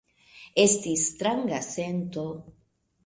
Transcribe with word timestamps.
Estis 0.63 1.03
stranga 1.11 1.59
sento. 1.67 2.25